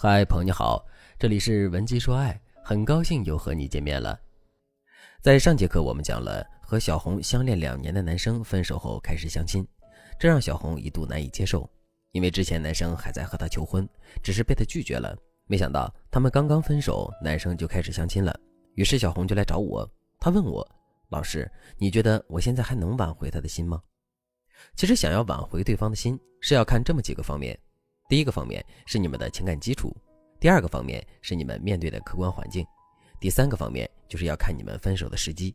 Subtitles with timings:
[0.00, 0.86] 嗨，朋友你好，
[1.18, 4.16] 这里是文姬说爱，很高兴又和你见面了。
[5.20, 9.66] 在上节课我们讲了和小红相恋两年的男生分手后开始相亲，
[10.16, 11.68] 这让小红一度难以接受，
[12.12, 13.88] 因为之前男生还在和她求婚，
[14.22, 15.18] 只是被她拒绝了。
[15.48, 18.32] 没想到他们刚刚分手，男生就开始相亲了。
[18.76, 19.84] 于是小红就来找我，
[20.20, 20.64] 她问我
[21.10, 23.82] ：“老师，你觉得我现在还能挽回他的心吗？”
[24.78, 27.58] 其实想要挽回对方的心，是要看这么几个方面。
[28.08, 29.94] 第一个方面是你们的情感基础，
[30.40, 32.64] 第二个方面是你们面对的客观环境，
[33.20, 35.54] 第三个方面就是要看你们分手的时机。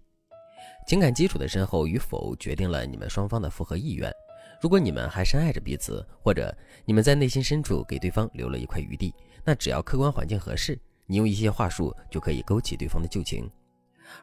[0.88, 4.14] 情感基础的深厚与否决定了你们双方的复合意愿。
[4.62, 9.12] 如果你们还深爱着彼此，或者你们在内心深处给对方留了一块余地，
[9.44, 13.50] 那只要客观环境合适，你用一些话术就可以勾起对方的旧情。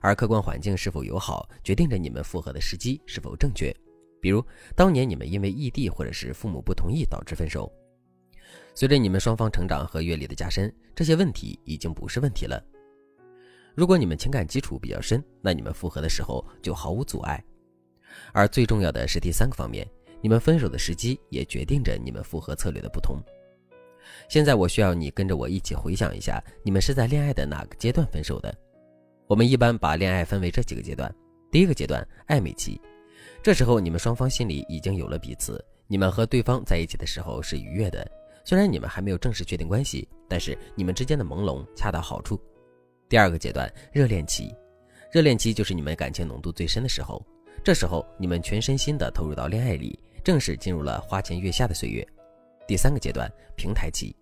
[0.00, 3.74] 而客观环境是否友好，决定着你们复合的时机是否正确。
[4.20, 4.44] 比如
[4.76, 7.68] 当年你们因为异地或者是父母不同意导致分手。
[8.74, 12.62] 随着你们双方成长和阅历的加深，这些问题已经不是问题了。
[13.74, 17.42] 如果你们情感基础比较深，那你们复合的时候就毫无阻碍。
[18.32, 19.86] 而最重要的是第三个方面，
[20.20, 23.18] 你们分手的时机也决定着你们复合策略的不同。
[24.28, 28.54] 现在我需要你跟着我一起回想一下，你们是在恋爱的哪个阶段分手的？
[29.26, 31.14] 我们一般把恋爱分为这几个阶段。
[31.50, 32.80] 第一个阶段，暧昧期，
[33.42, 38.04] 这时候你们双方心里已经有了彼此，你们和对方在一起的时候是愉悦的。
[38.50, 42.36] 虽然你们还没有正式确定关系，但是你们之间的朦胧恰到好处。
[43.08, 44.52] 第二个阶段，热恋期，
[45.12, 47.24] 热恋期就是你们感情浓度最深的时候，
[47.62, 52.04] 这时候你们全身心的投入到恋爱里，正式进入了花前月下的岁月。
[52.66, 54.16] 第三个阶段，平台期，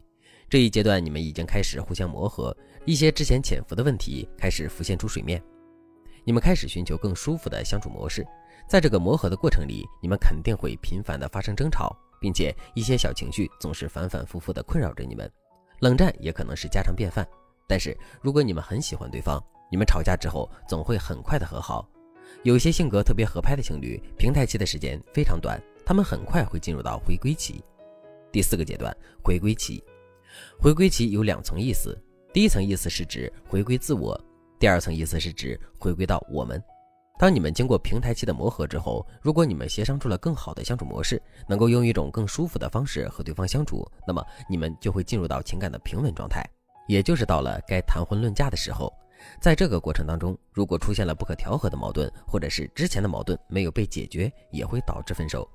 [0.46, 5.42] 这一阶段你们已经开始互相磨合，一些之前潜伏的问题开始浮现出水面，
[6.22, 8.22] 你们开始寻求更舒服的相处模式。
[8.68, 11.96] 在这个磨合的过程里，你们肯定会频繁的发生争吵。
[12.20, 15.30] 并且一些小情绪总是反反复复的困扰着你们，
[15.80, 17.26] 冷战也可能是家常便饭。
[17.66, 21.88] 但是如果你们很喜欢对方，你们吵架之后总会很快的和好。
[22.42, 27.62] 有些性格特别合拍的情侣，平台期的时间非常短，他们很快会进入到回归期。
[28.30, 29.82] 第四个阶段，回归期。
[30.58, 31.98] 回归期有两层意思，
[32.32, 34.18] 第一层意思是指回归自我，
[34.58, 36.62] 第二层意思是指回归到我们。
[37.18, 46.48] 当你们经过平台期的磨合之后，如果你们协商出了更好的相处模式，能够用一种更舒服的方式和对方相处，那么你们就会进入到情感的平稳状态，
[46.86, 48.92] 也就是到了该谈婚论嫁的时候。
[49.40, 55.46] 在这个过程当中，如果出现了不可调和的矛盾，或者是之前的矛盾没有被解决，也会导致分手。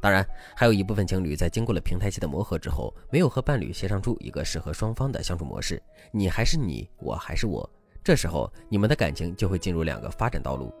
[0.00, 7.68] 当然，还有一部分情侣在经过了平台期的磨合之后，没有和伴侣协商出一个适合双方的相处模式，你还是你，我还是我，
[8.02, 10.72] 这时候你们的感情就会进入两个发展道路。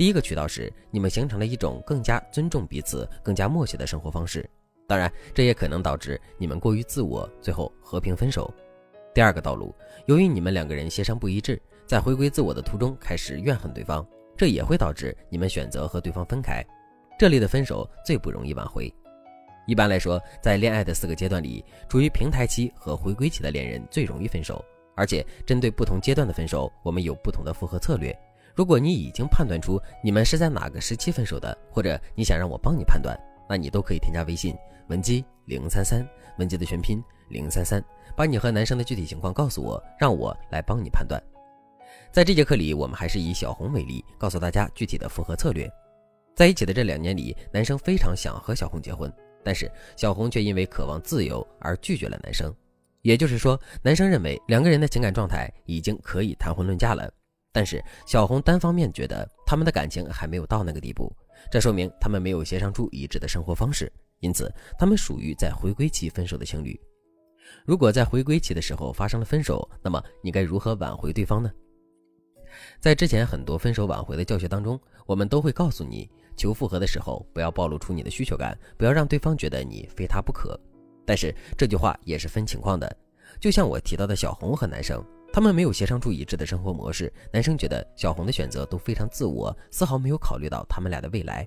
[0.00, 4.48] 第一个渠道是你们形成了一种更加尊重彼此、更加默契的生活方式，
[4.88, 8.50] 当然，这也可能导致你们过于自我，最后和平分手。
[9.14, 9.74] 第二个道路，
[10.06, 14.02] 由于你们两个人协商不一致，在回归自我的途中开始怨恨对方，
[14.38, 16.64] 这也会导致你们选择和对方分开。
[17.18, 18.90] 这里的分手最不容易挽回。
[19.66, 24.64] 一般来说，在恋爱的四个阶段里，处于平台期和回归期的恋人最容易分手，
[24.96, 28.18] 而且针对不同阶段的分手，我们有不同的复合策略。
[28.60, 34.54] 如果你已经判断出你们是在哪个时期分手的，或者你想让我帮你判断，那你都可以添加微信
[34.88, 36.06] 文姬零三三，
[36.36, 37.82] 文姬的全拼零三三，
[38.14, 41.18] 把你和男生的具体情况告诉我，让我来帮你判断。
[42.12, 45.66] 在这节课里，我们还是以小红为例，告诉大家具体的复合策略。
[46.36, 49.10] 在一起的这两年里，男生非常想和小红结婚，
[49.42, 52.54] 但是小红却因为渴望自由而拒绝了男生。
[53.00, 57.10] 也就是说，男生认为两个人的情感状态已经可以谈婚论嫁了。
[57.52, 61.12] 但是小红单方面觉得他们的感情还没有到那个地步，
[61.50, 66.78] 这说明他们没有协商出一致的生活方式，因此他们属于在回归期分手的情侣。
[67.64, 71.50] 如果在回归期的时候发生了分手，那么你该如何挽回对方呢？
[72.80, 80.58] 在之前很多分手挽回的教学当中，我们都会告诉你，求复合的时候不要暴露出你的需求感，不要让对方觉得你非他不可。
[81.04, 82.96] 但是这句话也是分情况的，
[83.40, 85.04] 就像我提到的小红和男生。
[85.32, 91.46] 他们没有协商出一致的生活模式，男生觉得小红的选择都非常自我，丝毫没有考虑到他们俩的未来。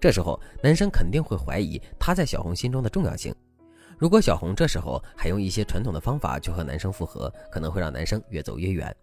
[0.00, 3.34] 这时候，男生肯定会怀疑他在小红心中的重要性。
[3.98, 8.94] 如果小红这时候还用一些传统的方法去和男生复合，可能会让男生越走越远。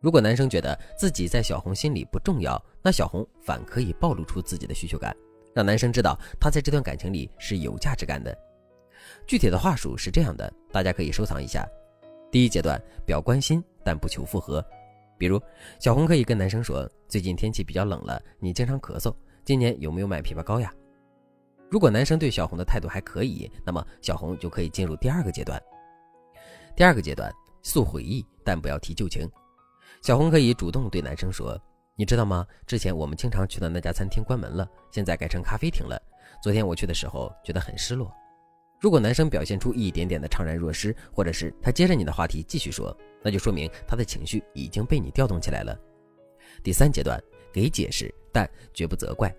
[0.00, 5.14] 如果男生觉得自己在小红心里不重要，那小红反可以暴露出自己的需求感，
[5.54, 8.36] 让男生知道他在这段感情里是有价值感的。
[9.26, 11.68] 具体的话术是这样的，大家可以收藏一下。
[12.30, 14.64] 第一阶段表关心，但不求复合。
[15.16, 15.40] 比如，
[15.80, 19.14] 小红可以跟男生说：“最近天气比较冷了，你经常咳嗽，
[19.44, 20.72] 今年有没有买枇杷膏呀？”
[21.70, 25.60] 如果男生对小红的态度还可以，那么小红就可以进入第二个阶段。
[26.76, 27.32] 第二个阶段，
[27.62, 29.28] 诉回忆，但不要提旧情。
[30.00, 31.60] 小红可以主动对男生说
[31.96, 32.46] ：“你知道吗？
[32.66, 36.00] 之前我们经常去的那家餐厅关门了，现在改成咖啡厅了。
[36.42, 38.12] 昨天我去的时候觉得很失落。”
[38.80, 45.76] 如果男生表现出一点点的怅然若失，或者是他接着你的话题继续说，那就说明他的情绪已经被你调动起来了。
[46.62, 47.20] 第三阶段，
[47.52, 49.34] 给解释，但绝不责怪。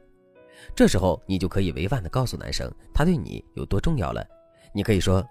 [0.75, 4.25] 这时候你就可以委婉地告诉男生他对你有多重要了。
[4.73, 5.25] 你可以说：“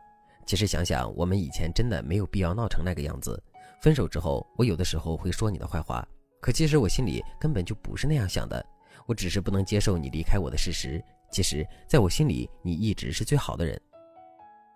[0.46, 3.40] 其实想想，我们以前真的没有必要闹成那个样子。
[3.82, 6.06] 分手之后，我有的时候会说你的坏话，
[6.40, 8.64] 可其实我心里根本就不是那样想的。
[9.06, 11.02] 我只是不能接受你离开我的事实。
[11.30, 13.78] 其实，在我心里，你一直是最好的人。”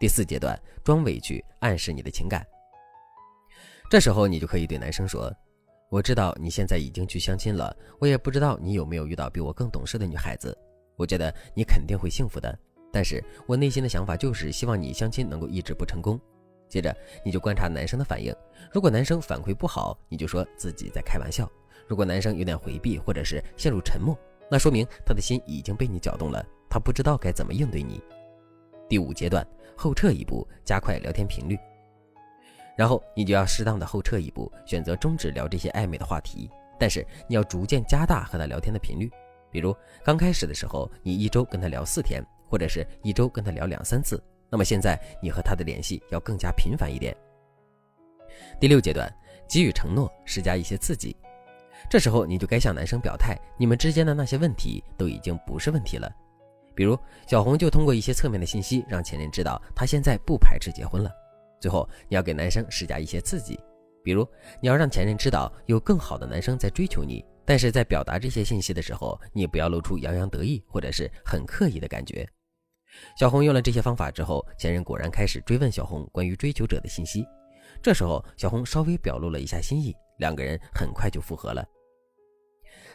[0.02, 2.44] 第四阶段，装委屈，暗示你的情感。
[3.88, 5.32] 这时候你就可以对男生说
[5.90, 10.58] ：“我知道你现在已经去相亲了，我也不知道你有没有遇到比我更懂事的女孩子。
[10.96, 12.52] 我觉得你肯定会幸福的，
[12.93, 16.20] 但是我内心的想法就是希望你相亲能够一直不成功。”
[16.69, 16.93] 接着
[17.25, 18.34] 你就观察男生的反应，
[18.72, 21.46] 如果男生反馈不好，你就说自己在开玩笑；
[21.87, 24.19] 如果男生有点回避或者是陷入沉默，
[24.50, 28.02] 那说明他的心已经被你搅动了，他不知道该怎么应对你。
[28.93, 29.43] 第五阶段。
[29.75, 31.59] 后撤一步，加快聊天频率，
[32.77, 36.50] 然后你就要适当的后撤一步，选择终止聊这些暧昧的话题。
[36.79, 39.11] 但是你要逐渐加大和他聊天的频率，
[39.50, 39.75] 比如
[40.05, 44.23] 刚开始的时候，你一周跟他聊四天，或者是一周跟他聊两三次。
[44.50, 47.17] 那么现在你和他的联系要更加频繁一点。
[48.61, 49.11] 第六阶段，
[49.49, 51.17] 给予承诺，施加一些刺激。
[51.89, 56.15] 这时候你就该向男生表态，你们之间的那些问题都已经不是问题了。
[56.74, 61.10] 比如小红就通过一些侧面的信息让前任知道她现在不排斥结婚了。
[61.60, 63.58] 最后你要给男生施加一些刺激，
[64.02, 64.26] 比如
[64.60, 72.28] 你要让前任知道有更好的男生在追求你，但是在表达这些信息的时候，你不要露出洋洋得意或者是很刻意的感觉。
[73.16, 77.24] 小红用了这些方法之后，前任果然开始追问小红关于追求者的信息。
[77.80, 81.64] 这时候小红稍微表露了一下心意，两个人很快就复合了。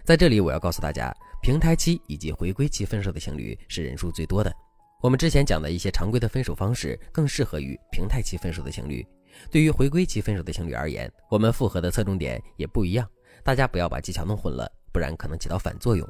[0.08, 4.50] 在这里，我要告诉大家，平台期以及回归期分手的情侣是人数最多的。
[5.02, 9.06] 我们之前讲的一些常规的分手方式，更适合于平台期分手的情侣。
[9.52, 13.06] 对于回归期分手的情侣而言，我们复合的侧重点也不一样。
[13.44, 16.10] 大家不要把技巧弄混了，不然可能起到反作用。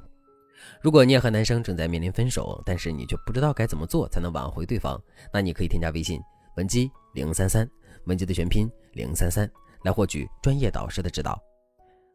[0.79, 5.01] 如果你也和男生正在面临分手，但是你却不知道该怎么做才能挽回对方，
[5.33, 6.21] 那你可以添加微信
[6.55, 7.67] 文姬零三三，
[8.05, 9.49] 文姬的全拼零三三，
[9.85, 11.35] 来获取专业导师的指导。